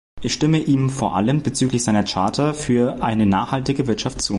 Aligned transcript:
Ich 0.23 0.33
stimme 0.33 0.57
ihm 0.57 0.89
vor 0.89 1.15
allem 1.15 1.43
bezüglich 1.43 1.83
seiner 1.83 2.03
Charta 2.03 2.53
für 2.53 3.03
eine 3.03 3.27
nachhaltige 3.27 3.85
Wirtschaft 3.85 4.19
zu. 4.23 4.29